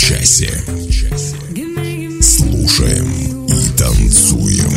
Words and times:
Часе. 0.00 0.50
Слушаем 2.22 3.46
и 3.46 3.78
танцуем. 3.78 4.72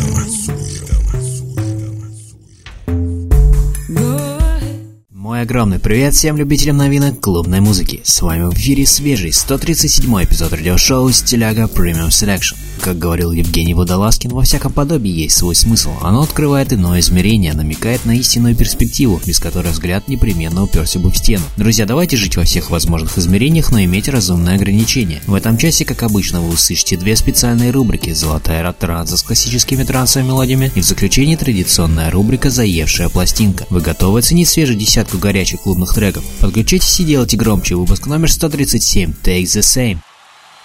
Мой 5.08 5.40
огромный 5.40 5.78
привет 5.78 6.14
всем 6.14 6.36
любителям 6.36 6.76
новинок 6.76 7.20
клубной 7.20 7.60
музыки. 7.60 8.02
С 8.04 8.20
вами 8.20 8.44
в 8.44 8.54
эфире 8.54 8.84
свежий 8.84 9.32
137 9.32 10.24
эпизод 10.24 10.52
радиошоу 10.52 11.10
«Стиляга 11.10 11.64
Premium 11.64 12.08
Selection». 12.08 12.56
Как 12.84 12.98
говорил 12.98 13.32
Евгений 13.32 13.72
Водолазкин, 13.72 14.28
во 14.28 14.42
всяком 14.42 14.70
подобии 14.70 15.10
есть 15.10 15.38
свой 15.38 15.54
смысл. 15.54 15.92
Оно 16.02 16.20
открывает 16.20 16.70
иное 16.70 17.00
измерение, 17.00 17.54
намекает 17.54 18.04
на 18.04 18.14
истинную 18.14 18.54
перспективу, 18.54 19.22
без 19.24 19.38
которой 19.38 19.72
взгляд 19.72 20.06
непременно 20.06 20.62
уперся 20.62 20.98
бы 20.98 21.10
в 21.10 21.16
стену. 21.16 21.44
Друзья, 21.56 21.86
давайте 21.86 22.18
жить 22.18 22.36
во 22.36 22.44
всех 22.44 22.68
возможных 22.68 23.16
измерениях, 23.16 23.72
но 23.72 23.82
иметь 23.84 24.10
разумные 24.10 24.56
ограничения. 24.56 25.22
В 25.26 25.32
этом 25.32 25.56
часе, 25.56 25.86
как 25.86 26.02
обычно, 26.02 26.42
вы 26.42 26.52
услышите 26.52 26.98
две 26.98 27.16
специальные 27.16 27.70
рубрики 27.70 28.12
«Золотая 28.12 28.62
рад 28.62 28.78
транса» 28.78 29.16
с 29.16 29.22
классическими 29.22 29.82
трансовыми 29.82 30.28
мелодиями 30.28 30.70
и 30.74 30.82
в 30.82 30.84
заключении 30.84 31.36
традиционная 31.36 32.10
рубрика 32.10 32.50
«Заевшая 32.50 33.08
пластинка». 33.08 33.64
Вы 33.70 33.80
готовы 33.80 34.18
оценить 34.18 34.48
свежую 34.48 34.78
десятку 34.78 35.16
горячих 35.16 35.62
клубных 35.62 35.94
треков? 35.94 36.22
Подключитесь 36.38 37.00
и 37.00 37.04
делайте 37.04 37.38
громче. 37.38 37.76
Выпуск 37.76 38.06
номер 38.06 38.30
137 38.30 39.14
«Take 39.24 39.44
the 39.44 39.62
Same». 39.62 40.00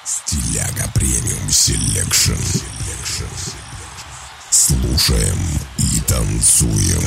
Стиляга 0.09 0.91
Premium 0.95 1.51
Selection. 1.51 2.33
Слушаем 4.49 5.37
и 5.77 5.99
танцуем. 6.07 7.03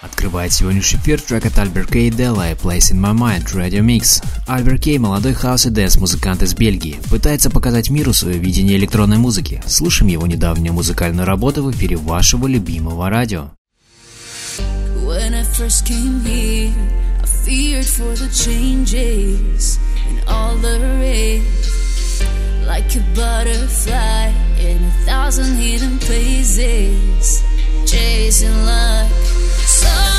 Открывает 0.00 0.54
сегодняшний 0.54 0.98
эфир 0.98 1.20
трек 1.20 1.44
от 1.44 1.58
Альбер 1.58 1.86
Кей 1.86 2.08
Della 2.08 2.52
и 2.52 2.54
Place 2.54 2.94
in 2.94 3.00
My 3.00 3.14
Mind 3.14 3.54
Radio 3.54 3.84
Mix. 3.84 4.24
Альбер 4.46 4.78
Кей– 4.78 4.96
молодой 4.98 5.34
хаус 5.34 5.66
и 5.66 5.70
dance 5.70 5.96
музыкант 5.98 6.42
из 6.42 6.54
Бельгии. 6.54 6.98
Пытается 7.10 7.50
показать 7.50 7.90
миру 7.90 8.14
свое 8.14 8.38
видение 8.38 8.78
электронной 8.78 9.18
музыки. 9.18 9.62
Слушаем 9.66 10.10
его 10.10 10.26
недавнюю 10.26 10.72
музыкальную 10.72 11.26
работу 11.26 11.62
в 11.62 11.70
эфире 11.70 11.96
вашего 11.96 12.46
любимого 12.46 13.10
радио. 13.10 13.50
When 15.04 15.34
I 15.34 15.44
first 15.44 15.86
came 15.86 16.24
here, 16.24 17.05
feared 17.46 17.86
for 17.86 18.12
the 18.16 18.28
changes 18.34 19.78
and 20.08 20.20
all 20.26 20.56
the 20.56 20.80
rays. 20.98 22.20
Like 22.66 22.96
a 22.96 23.00
butterfly 23.14 24.32
in 24.58 24.82
a 24.82 24.90
thousand 25.06 25.54
hidden 25.54 25.96
places, 26.00 27.44
chasing 27.86 28.66
luck. 28.66 29.08
Suddenly 29.12 30.15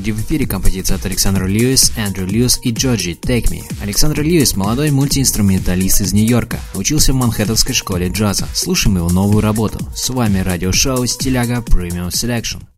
2009 0.00 0.14
в 0.14 0.26
эфире 0.26 0.46
композиция 0.46 0.96
от 0.96 1.06
Александра 1.06 1.46
Льюис, 1.46 1.92
Эндрю 1.96 2.26
Льюис 2.26 2.58
и 2.62 2.72
Джорджи 2.72 3.12
«Take 3.12 3.50
Me». 3.50 3.62
Александр 3.82 4.22
Льюис– 4.22 4.56
молодой 4.56 4.90
мультиинструменталист 4.90 6.00
из 6.00 6.12
Нью-Йорка, 6.12 6.58
учился 6.74 7.12
в 7.12 7.16
Манхэттенской 7.16 7.74
школе 7.74 8.08
джаза. 8.08 8.48
Слушаем 8.54 8.96
его 8.96 9.10
новую 9.10 9.40
работу. 9.40 9.78
С 9.94 10.08
вами 10.10 10.38
радиошоу 10.40 11.06
«Стиляга 11.06 11.56
Premium 11.56 12.08
Selection». 12.08 12.69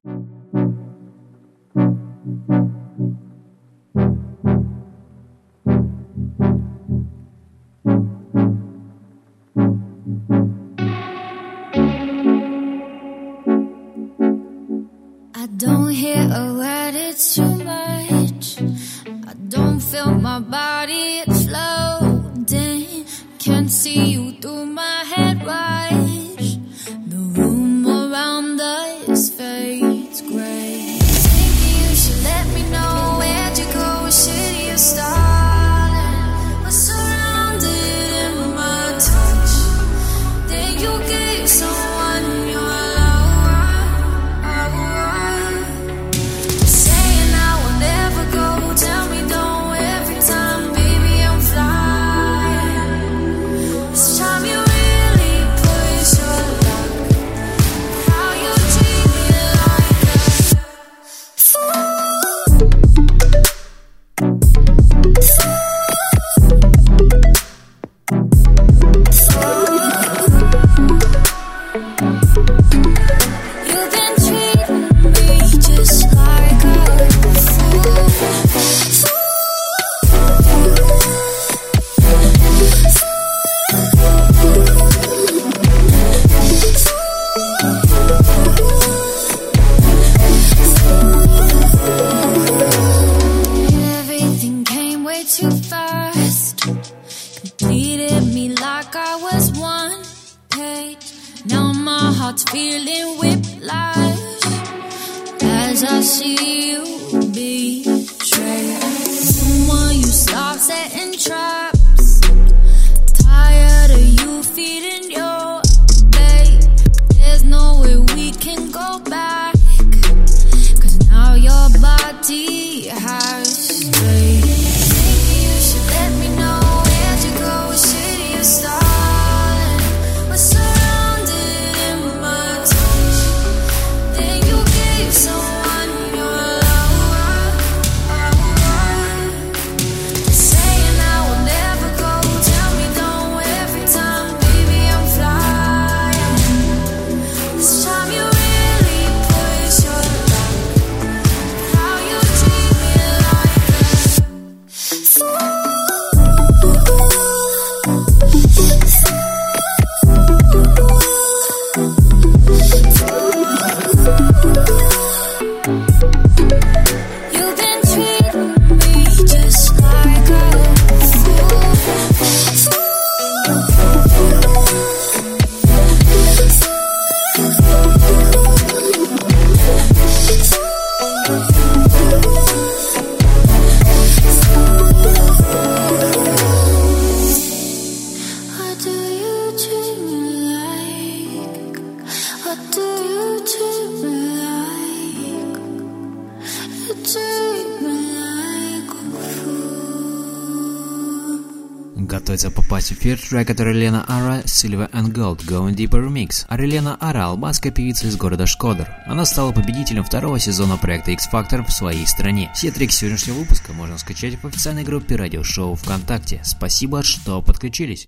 Эфир 203.02 203.18
трек 203.18 203.50
от 203.50 203.58
Релена 203.58 204.04
Ара 204.06 204.42
Silver 204.44 204.88
and 204.92 205.12
Gold 205.12 205.44
Going 205.44 205.74
Deeper 205.74 206.06
Remix. 206.06 206.46
А 206.46 206.56
Релена 206.56 206.96
Ара– 207.00 207.24
албанская 207.26 207.72
певица 207.72 208.06
из 208.06 208.16
города 208.16 208.46
Шкодер. 208.46 208.88
Она 209.08 209.24
стала 209.24 209.50
победителем 209.50 210.04
второго 210.04 210.38
сезона 210.38 210.76
проекта 210.76 211.10
X-Factor 211.10 211.66
в 211.66 211.72
своей 211.72 212.06
стране. 212.06 212.52
Все 212.54 212.70
треки 212.70 212.92
сегодняшнего 212.92 213.38
выпуска 213.38 213.72
можно 213.72 213.98
скачать 213.98 214.40
в 214.40 214.46
официальной 214.46 214.84
группе 214.84 215.16
радиошоу 215.16 215.74
ВКонтакте. 215.74 216.42
Спасибо, 216.44 217.02
что 217.02 217.42
подключились. 217.42 218.06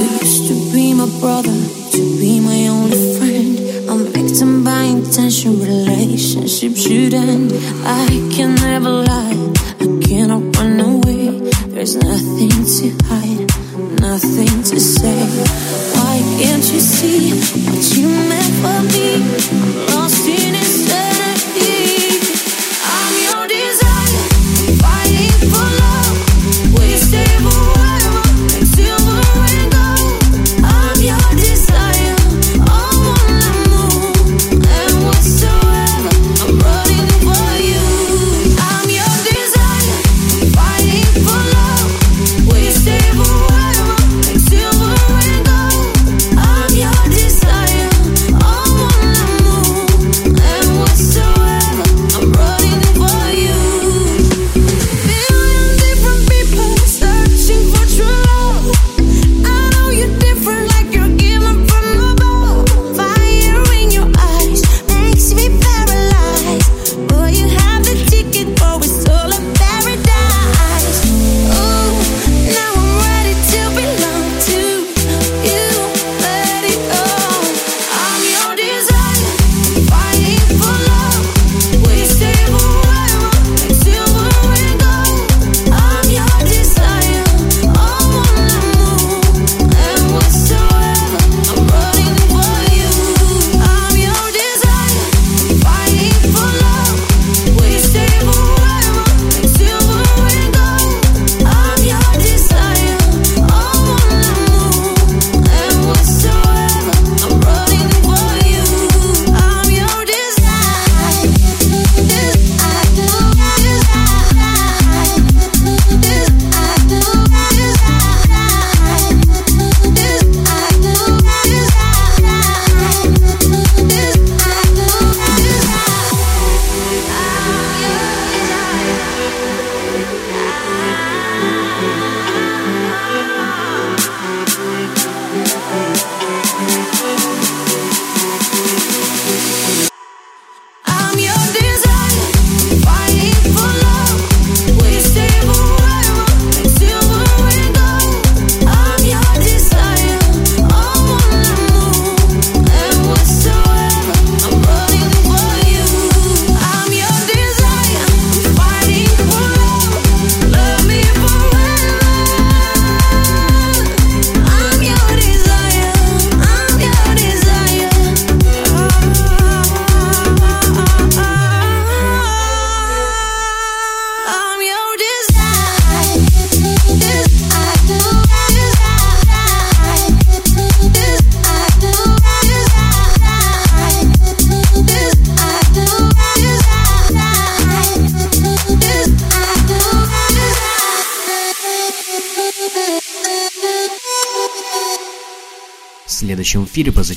You 0.00 0.08
used 0.20 0.48
to 0.48 0.54
be 0.72 0.92
my 0.92 1.06
brother, 1.20 1.54
to 1.92 2.18
be 2.18 2.31
victim 4.32 4.64
by 4.64 4.84
intention, 4.84 5.60
relationship 5.60 6.74
should 6.74 7.12
end. 7.12 7.52
I 7.84 8.06
can 8.32 8.54
never 8.54 8.88
lie, 8.88 9.52
I 9.78 9.86
cannot 10.02 10.56
run 10.56 10.80
away. 10.80 11.50
There's 11.68 11.96
nothing 11.96 12.48
to 12.48 13.04
hide, 13.08 14.00
nothing 14.00 14.62
to 14.70 14.80
say. 14.80 15.20
Why 15.94 16.18
can't 16.40 16.64
you 16.72 16.80
see 16.80 17.30
what 17.66 17.84
you 17.94 18.08
meant 18.30 18.54
for 18.62 18.80
me? 18.94 19.94
Lost 19.94 20.26
in 20.26 20.54
insanity. 20.54 21.11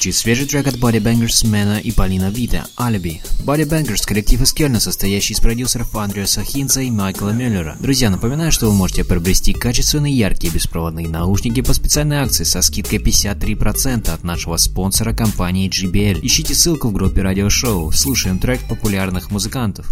звучит 0.06 0.22
свежий 0.22 0.46
трек 0.46 0.68
от 0.68 0.76
Body 0.76 1.00
Bangers 1.00 1.48
Мэна 1.48 1.80
и 1.80 1.92
Полина 1.92 2.30
Вита 2.30 2.68
«Алиби». 2.78 3.24
Body 3.44 3.68
Bangers– 3.68 4.06
коллектив 4.06 4.40
из 4.40 4.54
Кельна, 4.54 4.80
состоящий 4.80 5.34
из 5.34 5.40
продюсеров 5.40 5.96
Андреаса 5.96 6.44
Хинца 6.44 6.82
и 6.82 6.92
Майкла 6.92 7.30
Мюллера. 7.30 7.76
Друзья, 7.80 8.12
напоминаю, 8.12 8.52
что 8.52 8.68
вы 8.68 8.74
можете 8.74 9.04
приобрести 9.04 9.54
качественные 9.54 10.14
яркие 10.14 10.54
беспроводные 10.54 11.10
наушники 11.10 11.62
по 11.62 11.74
специальной 11.74 12.18
акции 12.18 12.44
со 12.44 12.62
скидкой 12.62 13.00
53% 13.00 14.14
от 14.14 14.24
нашего 14.24 14.58
спонсора 14.58 15.14
компании 15.14 15.70
JBL. 15.70 16.20
Ищите 16.22 16.54
ссылку 16.54 16.90
в 16.90 16.94
группе 16.94 17.24
радиошоу. 17.24 17.92
Слушаем 17.92 18.38
трек 18.38 18.60
популярных 18.70 19.32
музыкантов. 19.32 19.90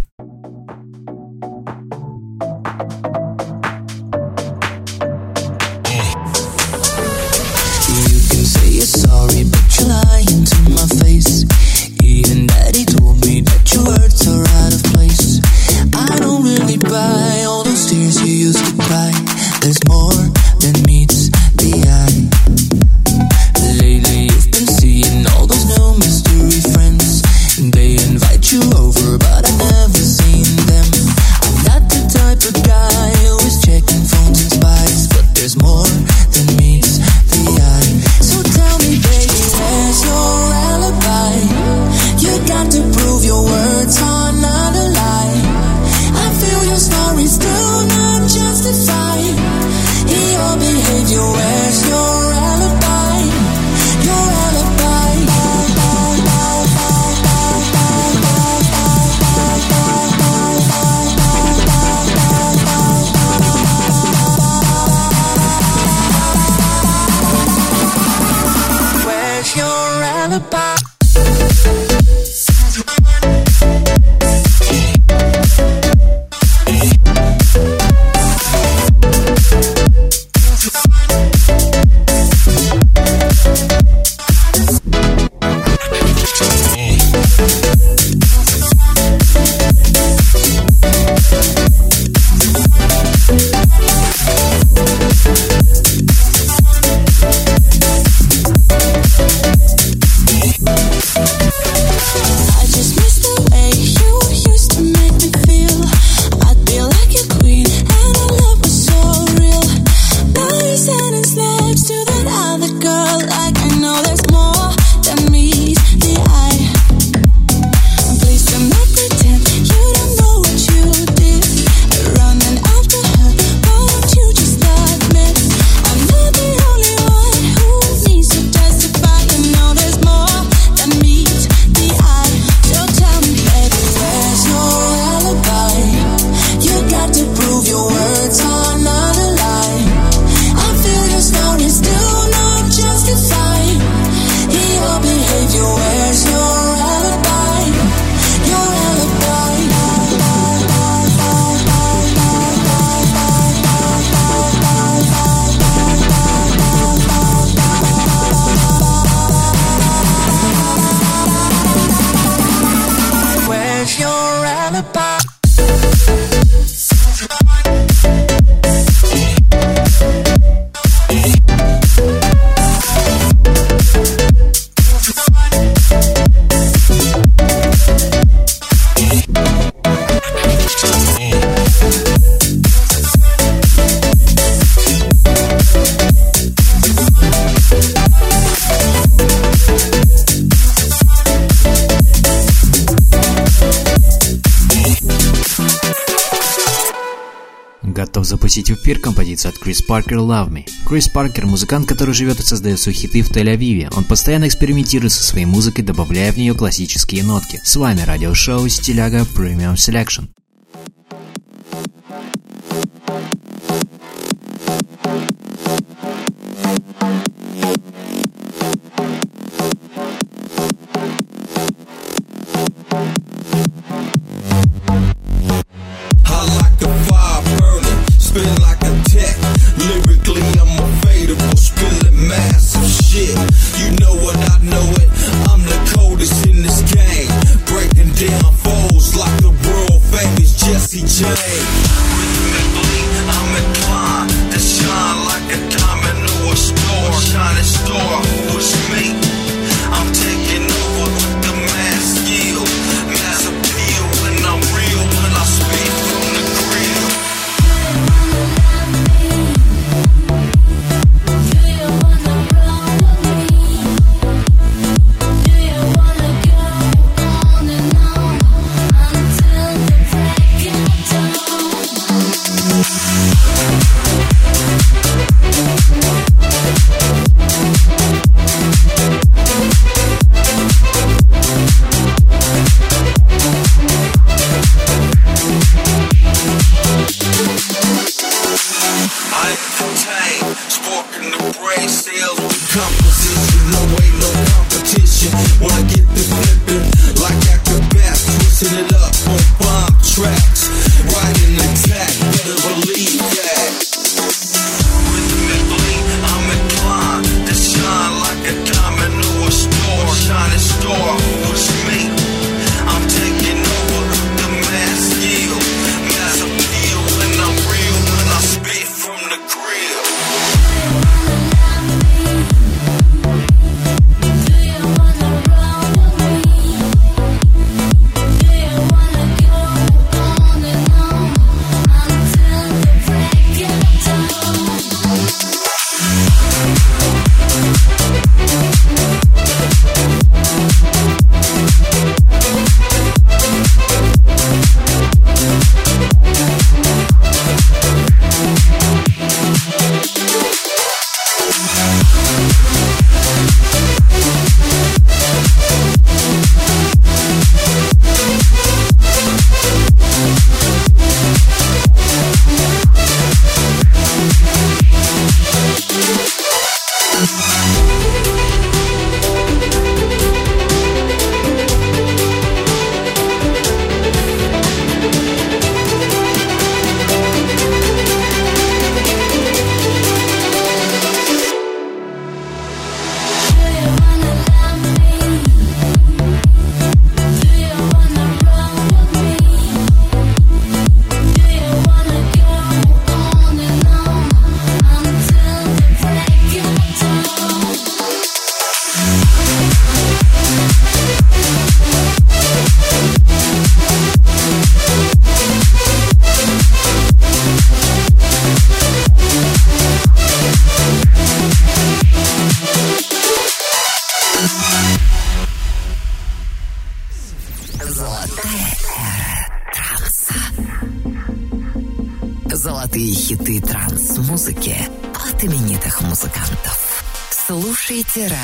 Таков 198.24 198.28
запустить 198.30 198.70
в 198.70 198.74
эфир 198.74 199.00
композицию 199.00 199.50
от 199.50 199.58
Крис 199.58 199.82
Паркер 199.82 200.18
«Love 200.18 200.48
Me». 200.48 200.66
Крис 200.86 201.08
Паркер– 201.08 201.44
музыкант, 201.46 201.86
который 201.86 202.14
живет 202.14 202.40
и 202.40 202.42
создает 202.42 202.80
свои 202.80 202.94
хиты 202.94 203.20
в 203.20 203.30
Тель-Авиве. 203.30 203.92
Он 203.94 204.04
постоянно 204.04 204.46
экспериментирует 204.46 205.12
со 205.12 205.22
своей 205.22 205.44
музыкой, 205.44 205.84
добавляя 205.84 206.32
в 206.32 206.38
нее 206.38 206.54
классические 206.54 207.22
нотки. 207.22 207.60
С 207.62 207.76
вами 207.76 208.00
радиошоу 208.00 208.66
«Стиляга 208.68 209.26
Premium 209.36 209.74
Selection». 209.74 210.28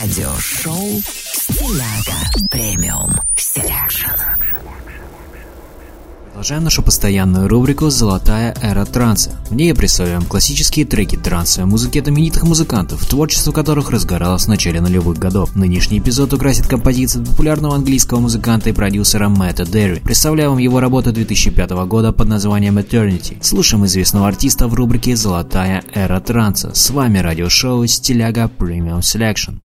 Радиошоу 0.00 1.02
«Стиляга 1.02 2.48
Premium 2.50 3.12
Selection». 3.36 4.08
Продолжаем 6.28 6.64
нашу 6.64 6.82
постоянную 6.82 7.48
рубрику 7.48 7.90
«Золотая 7.90 8.54
эра 8.62 8.86
транса». 8.86 9.32
В 9.50 9.54
ней 9.54 9.74
представляем 9.74 10.22
классические 10.22 10.86
треки 10.86 11.16
трансовой 11.16 11.68
музыки 11.68 11.98
от 11.98 12.08
именитых 12.08 12.44
музыкантов, 12.44 13.04
творчество 13.04 13.52
которых 13.52 13.90
разгоралось 13.90 14.44
в 14.44 14.48
начале 14.48 14.80
нулевых 14.80 15.18
годов. 15.18 15.54
Нынешний 15.54 15.98
эпизод 15.98 16.32
украсит 16.32 16.66
композиция 16.66 17.22
популярного 17.22 17.74
английского 17.74 18.20
музыканта 18.20 18.70
и 18.70 18.72
продюсера 18.72 19.28
Мэтта 19.28 19.66
Дэри. 19.66 20.00
Представляю 20.00 20.50
вам 20.50 20.58
его 20.60 20.80
работу 20.80 21.12
2005 21.12 21.70
года 21.86 22.12
под 22.12 22.26
названием 22.26 22.78
Eternity. 22.78 23.36
Слушаем 23.42 23.84
известного 23.84 24.28
артиста 24.28 24.66
в 24.66 24.72
рубрике 24.72 25.14
«Золотая 25.14 25.84
эра 25.92 26.20
транса». 26.20 26.70
С 26.74 26.88
вами 26.88 27.18
радиошоу 27.18 27.86
«Стиляга 27.86 28.50
Premium 28.58 29.00
Selection». 29.00 29.60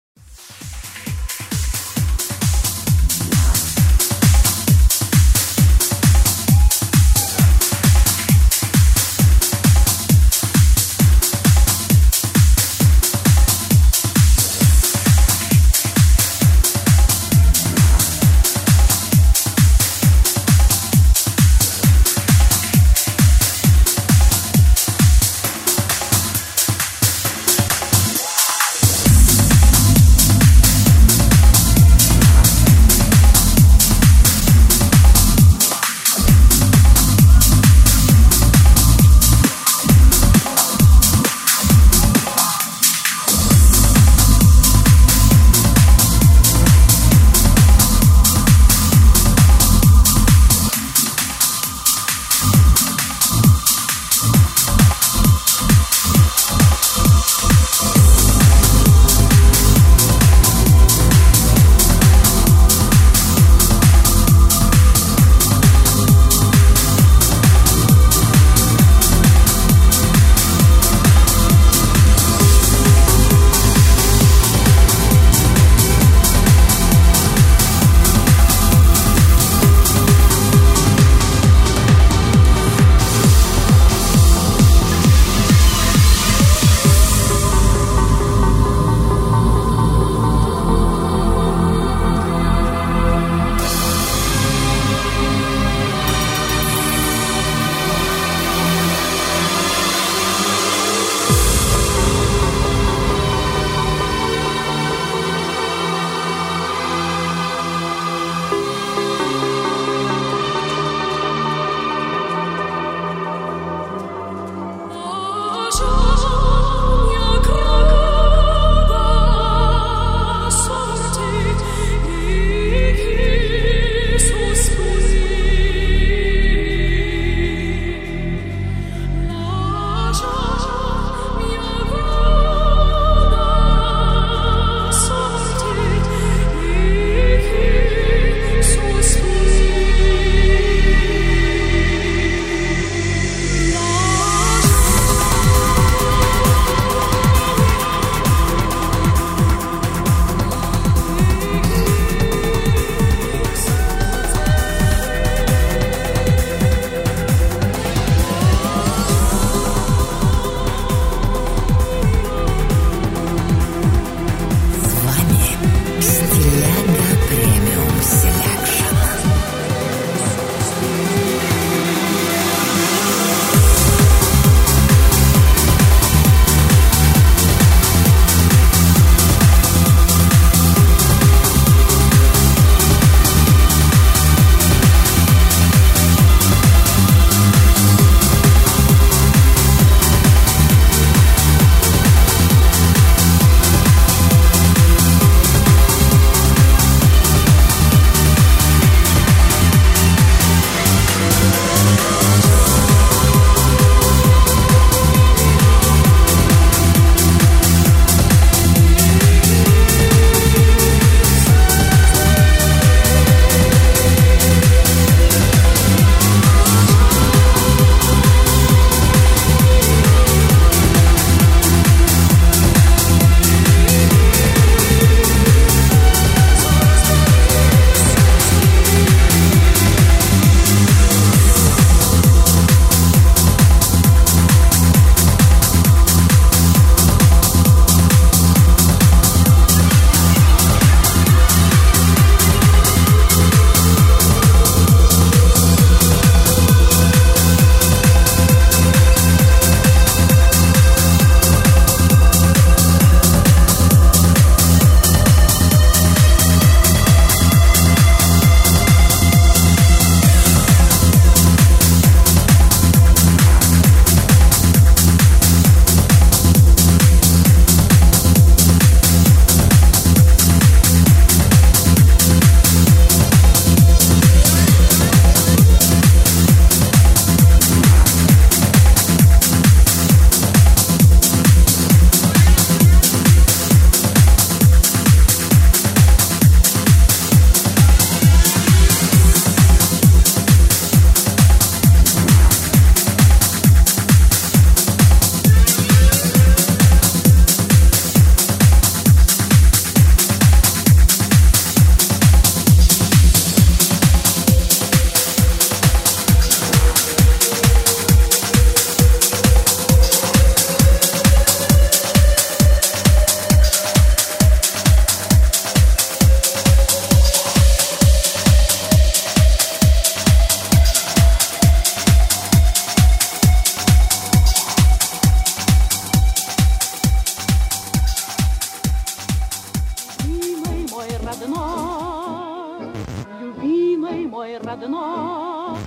Одно. 334.41 335.77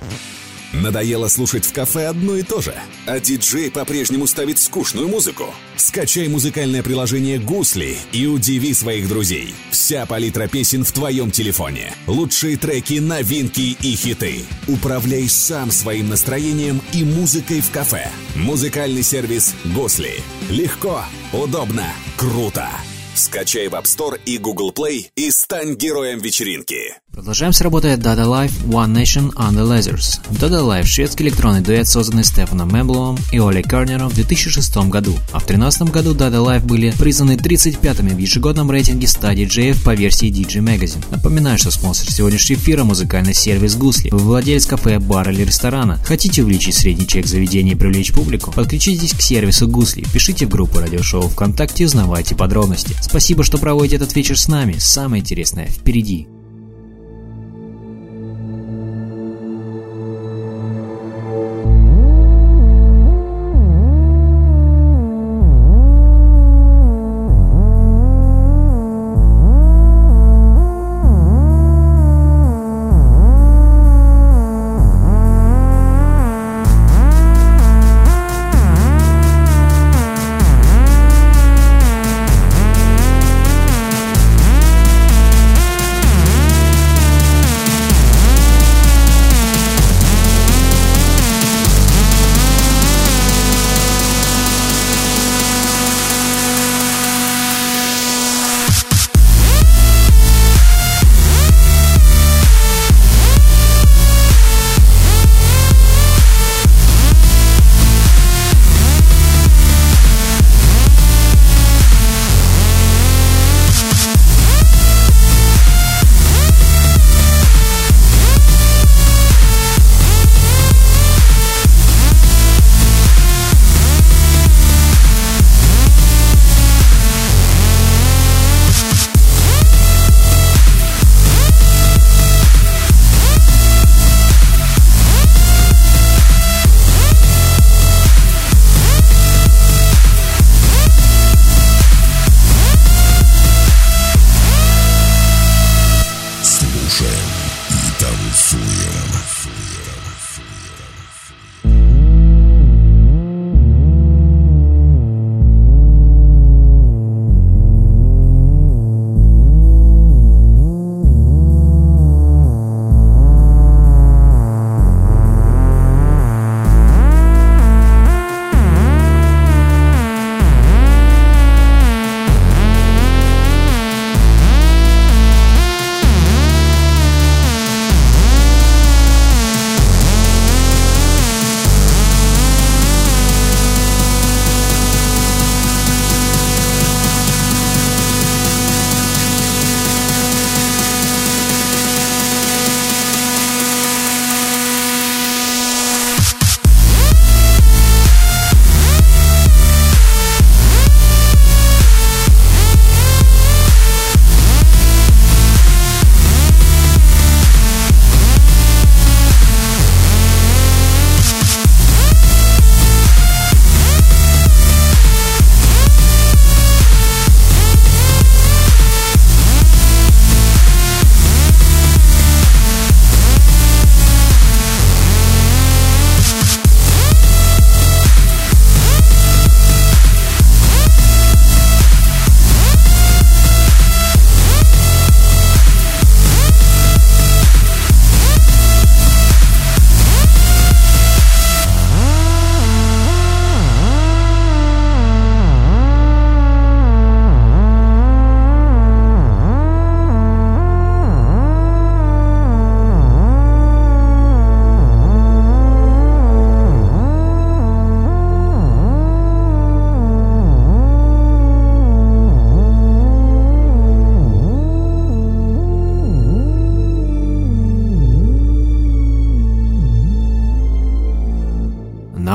Надоело 0.73 1.27
слушать 1.27 1.65
в 1.65 1.73
кафе 1.73 2.07
одно 2.07 2.35
и 2.35 2.43
то 2.43 2.61
же, 2.61 2.75
а 3.05 3.19
диджей 3.19 3.71
по-прежнему 3.71 4.27
ставит 4.27 4.59
скучную 4.59 5.07
музыку. 5.07 5.45
Скачай 5.77 6.27
музыкальное 6.27 6.83
приложение 6.83 7.39
«Гусли» 7.39 7.97
и 8.11 8.25
удиви 8.25 8.73
своих 8.73 9.07
друзей. 9.07 9.55
Вся 9.71 10.05
палитра 10.05 10.47
песен 10.47 10.83
в 10.83 10.91
твоем 10.91 11.31
телефоне. 11.31 11.93
Лучшие 12.05 12.57
треки, 12.57 12.99
новинки 12.99 13.77
и 13.81 13.95
хиты. 13.95 14.43
Управляй 14.67 15.29
сам 15.29 15.71
своим 15.71 16.09
настроением 16.09 16.81
и 16.93 17.03
музыкой 17.03 17.61
в 17.61 17.71
кафе. 17.71 18.09
Музыкальный 18.35 19.03
сервис 19.03 19.55
«Гусли». 19.73 20.21
Легко, 20.49 21.01
удобно, 21.31 21.85
круто. 22.17 22.67
Скачай 23.15 23.67
в 23.67 23.73
App 23.73 23.85
Store 23.85 24.19
и 24.25 24.37
Google 24.37 24.71
Play 24.71 25.09
и 25.15 25.31
стань 25.31 25.75
героем 25.75 26.19
вечеринки. 26.19 26.93
Продолжаем 27.17 27.51
с 27.51 27.61
работой 27.61 27.95
Dada 27.95 28.27
Life 28.27 28.63
One 28.67 28.93
Nation 28.93 29.33
Under 29.33 29.67
Lasers. 29.67 30.21
Dada 30.29 30.61
Life– 30.61 30.83
шведский 30.85 31.23
электронный 31.23 31.61
дуэт, 31.61 31.87
созданный 31.87 32.23
Стефаном 32.23 32.71
Мебловым 32.71 33.17
и 33.31 33.39
Олей 33.39 33.63
Кернером 33.63 34.09
в 34.09 34.13
2006 34.13 34.77
году, 34.87 35.15
а 35.33 35.39
в 35.39 35.47
2013 35.47 35.81
году 35.89 36.13
Dada 36.13 36.45
Life 36.45 36.63
были 36.63 36.91
признаны 36.91 37.31
35-ми 37.31 38.11
в 38.11 38.19
ежегодном 38.19 38.69
рейтинге 38.69 39.07
100 39.07 39.33
диджеев 39.33 39.83
по 39.83 39.95
версии 39.95 40.29
DJ 40.29 40.61
Magazine. 40.61 41.03
Напоминаю, 41.09 41.57
что 41.57 41.71
спонсор 41.71 42.07
сегодняшнего 42.11 42.59
эфира– 42.59 42.83
музыкальный 42.85 43.33
сервис 43.33 43.75
Гусли. 43.75 44.11
Вы 44.11 44.19
владелец 44.19 44.67
кафе, 44.67 44.99
бара 44.99 45.31
или 45.31 45.43
ресторана. 45.43 45.99
Хотите 46.05 46.43
увеличить 46.43 46.75
средний 46.75 47.07
чек 47.07 47.25
заведения 47.25 47.71
и 47.73 47.75
привлечь 47.75 48.13
публику? 48.13 48.51
Подключитесь 48.51 49.13
к 49.13 49.21
сервису 49.21 49.67
Гусли, 49.67 50.05
пишите 50.13 50.45
в 50.45 50.49
группу 50.49 50.77
радиошоу 50.77 51.29
ВКонтакте 51.29 51.81
и 51.81 51.87
узнавайте 51.87 52.35
подробности. 52.35 52.95
Спасибо, 53.01 53.43
что 53.43 53.57
проводите 53.57 53.95
этот 53.95 54.15
вечер 54.15 54.37
с 54.37 54.47
нами. 54.47 54.75
Самое 54.77 55.21
интересное 55.21 55.65
впереди. 55.65 56.27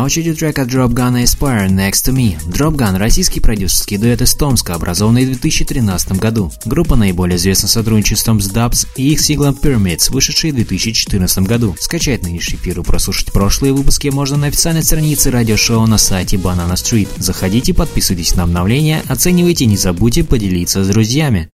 Очереди 0.02 0.34
трек 0.34 0.58
от 0.58 0.68
Drop 0.68 0.90
Gun 0.90 1.22
Aspire 1.22 1.68
Next 1.68 2.06
to 2.06 2.14
Me. 2.14 2.36
Drop 2.46 2.74
Gun– 2.74 2.96
российский 2.98 3.40
продюсерский 3.40 3.98
дуэт 3.98 4.22
из 4.22 4.34
Томска, 4.34 4.74
образованный 4.74 5.24
в 5.24 5.28
2013 5.28 6.12
году. 6.12 6.50
Группа 6.64 6.96
наиболее 6.96 7.36
известна 7.36 7.68
сотрудничеством 7.68 8.40
с 8.40 8.50
Dubs 8.50 8.88
и 8.96 9.12
их 9.12 9.20
синглом 9.20 9.54
Pyramids, 9.54 10.10
вышедший 10.10 10.50
в 10.50 10.56
2014 10.56 11.38
году. 11.40 11.76
Скачать 11.78 12.22
нынешний 12.24 12.58
эфир 12.58 12.80
и 12.80 12.82
прослушать 12.82 13.32
прошлые 13.32 13.72
выпуски 13.72 14.08
можно 14.08 14.36
на 14.36 14.48
официальной 14.48 14.82
странице 14.82 15.30
радиошоу 15.30 15.86
на 15.86 15.98
сайте 15.98 16.36
Banana 16.36 16.74
Street. 16.74 17.08
Заходите, 17.18 17.72
подписывайтесь 17.72 18.34
на 18.34 18.42
обновления, 18.42 19.02
оценивайте 19.08 19.66
не 19.66 19.76
забудьте 19.76 20.24
поделиться 20.24 20.82
с 20.82 20.88
друзьями. 20.88 21.51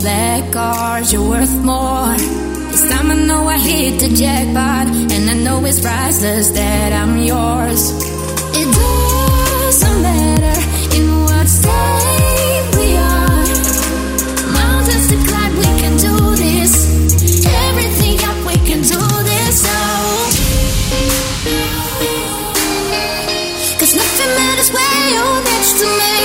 black 0.00 0.52
cars, 0.52 1.12
you're 1.12 1.28
worth 1.28 1.54
more. 1.62 2.16
This 2.70 2.88
time 2.90 3.10
I 3.10 3.14
know 3.26 3.46
I 3.46 3.58
hit 3.58 4.00
the 4.00 4.08
jackpot, 4.08 4.86
and 5.14 5.30
I 5.30 5.34
know 5.44 5.64
it's 5.64 5.80
priceless 5.80 6.50
that 6.50 6.92
I'm 6.92 7.18
yours. 7.18 7.92
It 8.60 8.68
doesn't 8.74 10.02
matter 10.02 10.58
in 10.96 11.04
what 11.24 11.46
state 11.48 12.66
we 12.78 12.88
are. 12.96 13.44
Mountains 14.56 15.06
to 15.12 15.16
climb, 15.28 15.54
we 15.62 15.70
can 15.82 15.94
do 16.08 16.16
this. 16.44 16.72
Everything 17.68 18.16
up, 18.28 18.38
we 18.46 18.56
can 18.68 18.80
do 18.94 19.02
this. 19.30 19.56
Oh. 19.66 19.80
Cause 23.78 23.94
nothing 23.94 24.32
matters 24.40 24.70
where 24.72 25.08
you're 25.14 25.42
next 25.44 25.72
to 25.80 25.86
me. 25.86 26.19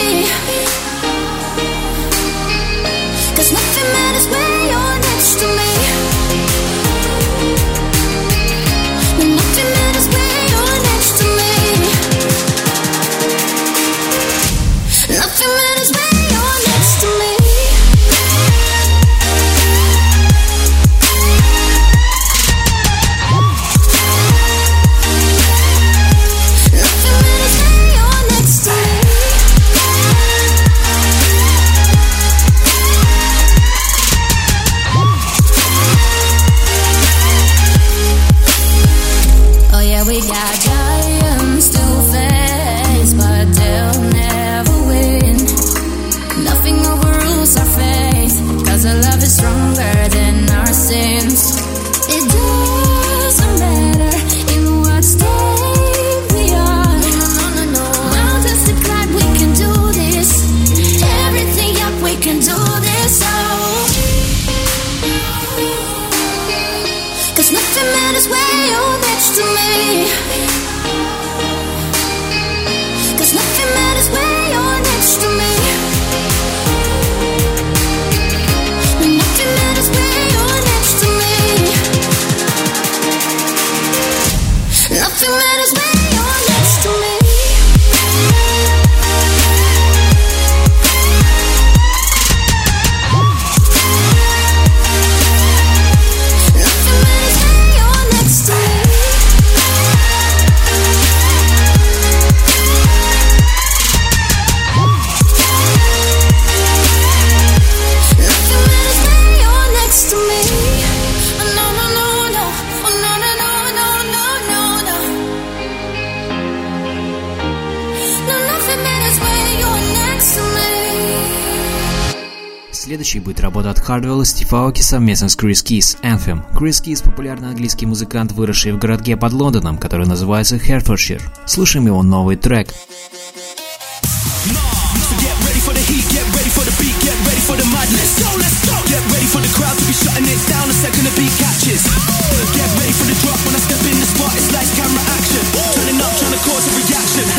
будет 123.25 123.39
работа 123.39 123.71
от 123.71 123.79
Хардвелла 123.79 124.21
и 124.21 124.25
Стефаоки 124.25 124.81
совместно 124.81 125.29
с 125.29 125.35
Крис 125.35 125.63
Кис 125.63 125.97
Anthem. 126.03 126.43
Крис 126.55 126.79
Кис– 126.79 127.01
популярный 127.03 127.49
английский 127.49 127.87
музыкант, 127.87 128.31
выросший 128.31 128.71
в 128.71 128.77
городке 128.77 129.17
под 129.17 129.33
Лондоном, 129.33 129.79
который 129.79 130.05
называется 130.05 130.59
Херфордшир. 130.59 131.21
Слушаем 131.47 131.87
его 131.87 132.03
новый 132.03 132.35
трек. 132.35 132.69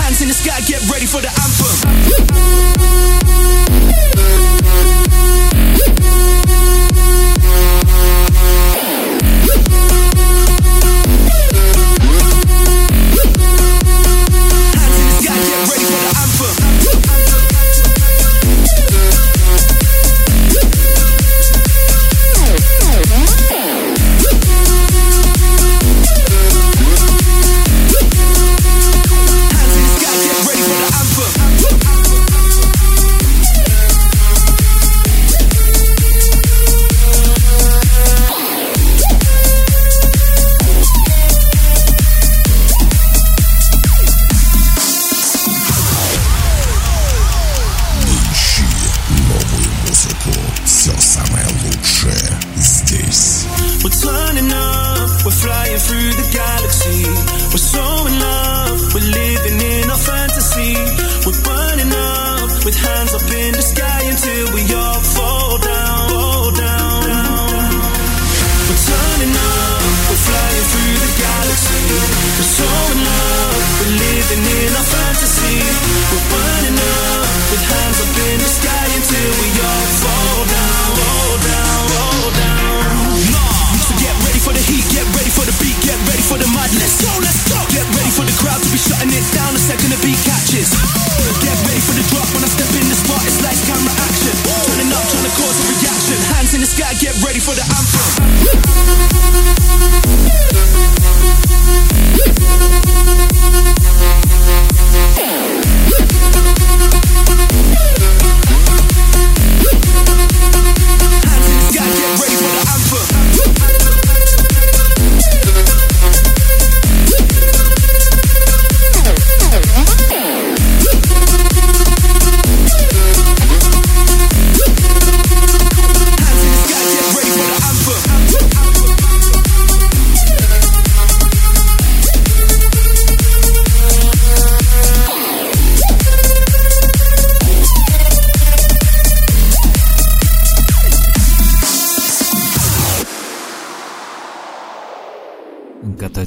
Hands 0.02 0.22
in 0.22 0.28
the 0.28 0.34
sky, 0.34 0.60
get 0.66 0.80
ready 0.90 1.06
for 1.06 1.20
the 1.20 1.28
anthem. 1.28 2.76
Hands 14.76 15.00
in 15.00 15.06
the 15.06 15.14
sky, 15.20 15.36
get 15.36 15.58
ready 15.58 15.84
for 15.84 15.90
the 15.90 16.00
anthem. 16.06 16.35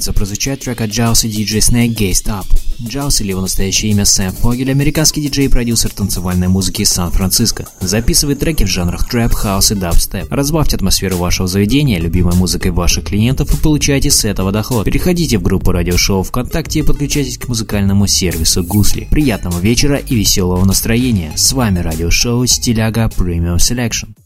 Собирается 0.00 0.12
прозвучать 0.12 0.60
трек 0.60 0.80
от 0.80 0.90
Jauz, 0.90 1.26
DJ 1.26 1.58
Snake 1.58 1.94
Gassed 1.94 2.26
Up. 2.26 2.46
Jauz 2.82 3.20
или 3.20 3.30
его 3.30 3.42
настоящее 3.42 3.92
имя 3.92 4.06
Сэм 4.06 4.32
Фогель, 4.32 4.70
американский 4.70 5.20
диджей 5.20 5.44
и 5.44 5.48
продюсер 5.48 5.90
танцевальной 5.90 6.48
музыки 6.48 6.82
из 6.82 6.90
Сан-Франциско. 6.90 7.66
Записывает 7.80 8.38
треки 8.38 8.64
в 8.64 8.68
жанрах 8.68 9.08
трэп, 9.08 9.32
хаус 9.32 9.72
и 9.72 9.74
дабстеп. 9.74 10.32
Разбавьте 10.32 10.76
атмосферу 10.76 11.18
вашего 11.18 11.46
заведения 11.46 11.98
любимой 11.98 12.34
музыкой 12.34 12.70
ваших 12.70 13.04
клиентов 13.04 13.52
и 13.52 13.62
получайте 13.62 14.10
с 14.10 14.24
этого 14.24 14.52
доход. 14.52 14.86
Переходите 14.86 15.36
в 15.36 15.42
группу 15.42 15.72
радиошоу 15.72 16.22
ВКонтакте 16.22 16.80
и 16.80 16.82
подключайтесь 16.82 17.36
к 17.36 17.48
музыкальному 17.48 18.06
сервису 18.06 18.64
Гусли. 18.64 19.08
Приятного 19.10 19.58
вечера 19.58 19.96
и 19.96 20.14
веселого 20.14 20.64
настроения. 20.64 21.32
С 21.36 21.52
вами 21.52 21.80
радиошоу 21.80 22.46
Стиляга 22.46 23.10
Premium 23.14 23.56
Selection. 23.56 24.19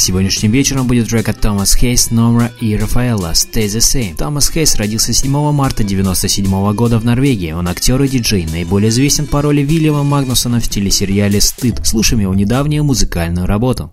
Новинок 0.00 0.06
сегодняшним 0.06 0.52
вечером 0.52 0.86
будет 0.86 1.08
трек 1.08 1.28
от 1.28 1.40
Томас 1.40 1.74
Хейс, 1.74 2.10
Номра 2.10 2.50
и 2.58 2.74
Рафаэла 2.74 3.32
«Stay 3.32 3.66
the 3.66 3.80
Same». 3.80 4.16
Томас 4.16 4.50
Хейс 4.50 4.76
родился 4.76 5.12
7 5.12 5.30
марта 5.52 5.82
1997 5.82 6.72
года 6.72 6.98
в 6.98 7.04
Норвегии. 7.04 7.52
Он 7.52 7.68
актер 7.68 8.02
и 8.02 8.08
диджей, 8.08 8.46
наиболее 8.46 8.88
известен 8.88 9.26
по 9.26 9.42
роли 9.42 9.60
Вильяма 9.60 10.02
Магнусона 10.02 10.60
в 10.60 10.68
телесериале 10.68 11.40
«Стыд». 11.40 11.86
Слушаем 11.86 12.22
его 12.22 12.34
недавнюю 12.34 12.82
музыкальную 12.82 13.46
работу. 13.46 13.92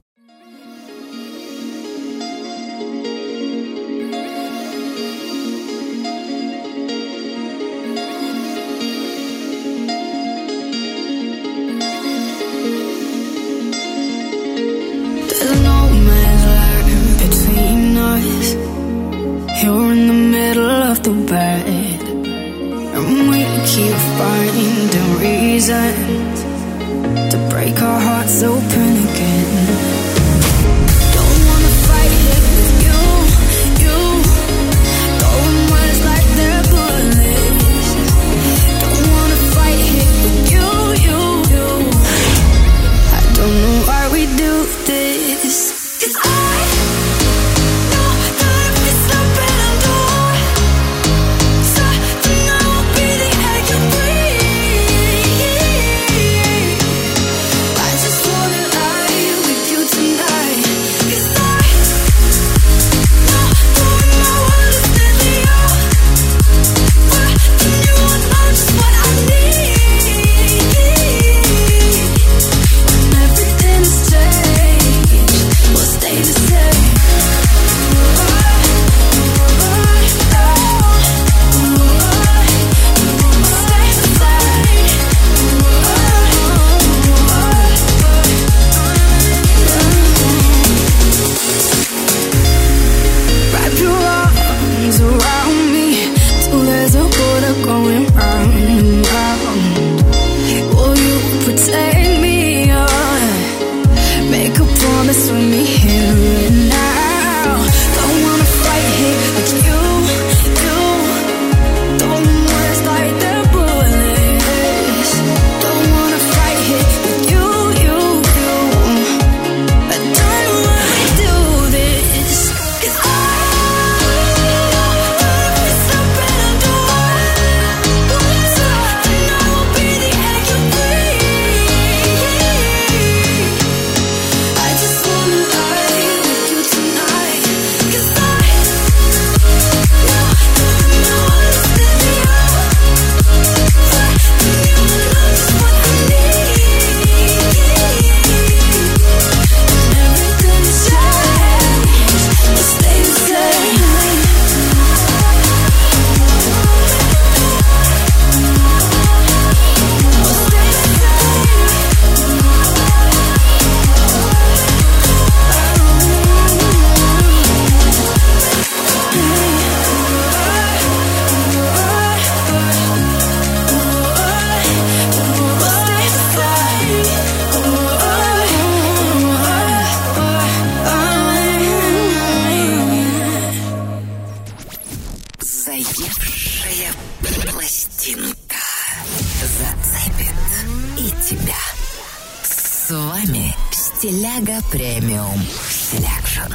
Premium 195.18 195.42
Selection. 195.72 196.54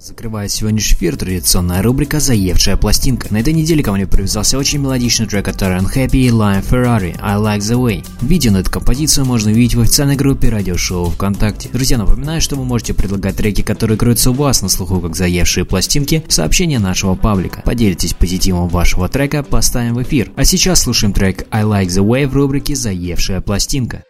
Закрывает 0.00 0.50
сегодняшний 0.50 0.96
эфир 0.96 1.16
традиционная 1.16 1.82
рубрика 1.82 2.18
«Заевшая 2.18 2.76
пластинка». 2.76 3.32
На 3.32 3.38
этой 3.38 3.52
неделе 3.52 3.84
ко 3.84 3.92
мне 3.92 4.08
привязался 4.08 4.58
очень 4.58 4.80
мелодичный 4.80 5.26
трек 5.26 5.46
от 5.46 5.62
Terran 5.62 5.84
Happy 5.84 6.16
и 6.16 6.30
Lion 6.30 6.68
Ferrari 6.68 7.16
«I 7.20 7.36
Like 7.36 7.60
The 7.60 7.76
Way». 7.76 8.04
Видео 8.22 8.50
на 8.50 8.58
эту 8.58 8.72
композицию 8.72 9.24
можно 9.26 9.52
увидеть 9.52 9.76
в 9.76 9.80
официальной 9.80 10.16
группе 10.16 10.48
радиошоу 10.48 11.10
ВКонтакте. 11.10 11.68
Друзья, 11.72 11.98
напоминаю, 11.98 12.40
что 12.40 12.56
вы 12.56 12.64
можете 12.64 12.94
предлагать 12.94 13.36
треки, 13.36 13.62
которые 13.62 13.96
крутятся 13.96 14.32
у 14.32 14.34
вас 14.34 14.62
на 14.62 14.68
слуху 14.68 15.00
как 15.00 15.14
«Заевшие 15.14 15.64
пластинки» 15.64 16.24
в 16.26 16.32
сообщение 16.32 16.80
нашего 16.80 17.14
паблика. 17.14 17.62
Поделитесь 17.64 18.14
позитивом 18.14 18.68
вашего 18.68 19.08
трека, 19.08 19.44
поставим 19.44 19.94
в 19.94 20.02
эфир. 20.02 20.32
А 20.34 20.44
сейчас 20.44 20.80
слушаем 20.80 21.12
трек 21.12 21.46
«I 21.52 21.62
Like 21.62 21.86
The 21.86 22.04
Way» 22.04 22.26
в 22.26 22.34
рубрике 22.34 22.74
«Заевшая 22.74 23.40
пластинка». 23.40 24.02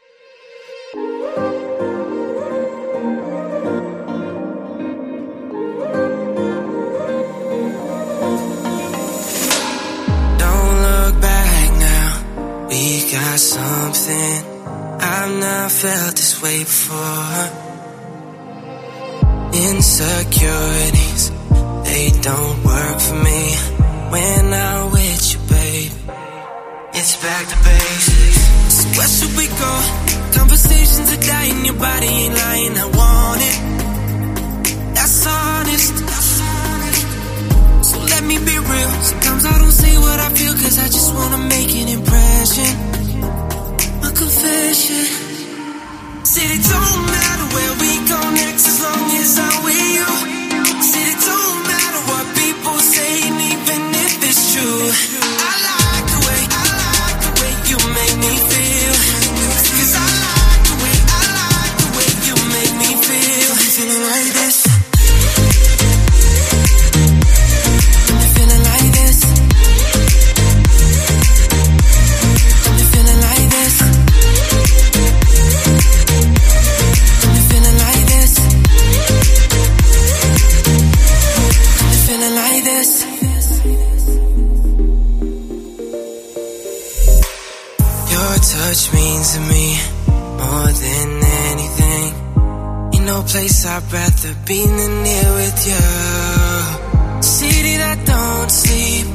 Something. 13.56 14.36
I've 15.00 15.34
not 15.44 15.70
felt 15.82 16.14
this 16.20 16.32
way 16.42 16.58
before. 16.70 17.42
Insecurities, 19.68 21.22
they 21.88 22.06
don't 22.28 22.56
work 22.72 22.98
for 23.06 23.18
me. 23.28 23.42
When 24.12 24.44
I'm 24.66 24.82
with 24.96 25.22
you, 25.30 25.40
babe, 25.54 25.92
it's 26.98 27.14
back 27.24 27.44
to 27.52 27.56
basics. 27.68 28.40
So 28.76 28.84
where 28.96 29.12
should 29.16 29.34
we 29.40 29.46
go? 29.64 29.72
Conversations 30.38 31.08
are 31.14 31.24
dying, 31.32 31.64
your 31.68 31.78
body 31.88 32.10
ain't 32.20 32.34
lying. 32.44 32.74
I 32.84 32.86
want 33.00 33.40
it. 33.50 33.58
That's 34.96 35.26
honest. 35.26 35.94
So 37.88 37.96
let 38.12 38.22
me 38.30 38.36
be 38.50 38.56
real. 38.72 38.92
Sometimes 39.10 39.42
I 39.52 39.58
don't 39.62 39.76
say 39.82 39.94
what 40.04 40.18
I 40.26 40.28
feel 40.38 40.54
cause 40.62 40.76
I 40.84 40.88
just 40.96 41.10
wanna 41.14 41.40
make 41.54 41.70
an 41.80 41.88
impression. 41.88 42.25
A 42.48 44.10
confession. 44.14 45.04
Said 46.22 46.50
it 46.54 46.62
don't 46.62 47.06
matter 47.10 47.46
where 47.54 47.74
we 47.80 47.85
I'd 93.66 93.82
rather 93.92 94.34
be 94.46 94.64
than 94.64 95.04
here 95.04 95.32
with 95.42 95.60
you. 95.66 95.86
City 97.20 97.74
that 97.82 97.98
don't 98.06 98.50
sleep, 98.50 99.06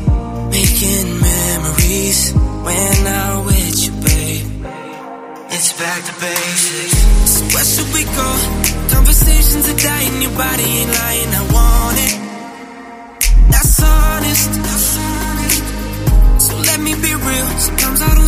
making 0.51 1.07
memories 1.23 2.33
when 2.35 3.07
I'm 3.07 3.45
with 3.45 3.77
you, 3.83 3.91
babe. 4.03 4.47
It's 5.55 5.71
back 5.79 6.03
to 6.03 6.13
basics. 6.19 6.99
So 7.31 7.41
where 7.55 7.63
should 7.63 7.91
we 7.95 8.03
go? 8.03 8.29
Conversations 8.91 9.69
are 9.71 9.79
dying, 9.87 10.21
your 10.21 10.35
body 10.35 10.63
ain't 10.63 10.91
lying. 10.99 11.31
I 11.31 11.43
want 11.55 11.97
it. 12.07 12.15
That's 13.51 13.79
honest. 13.81 14.51
That's 14.67 14.97
honest. 14.99 15.63
So 16.45 16.53
let 16.57 16.79
me 16.81 16.93
be 16.95 17.13
real. 17.15 17.47
Sometimes 17.57 18.01
I 18.01 18.15
don't 18.15 18.27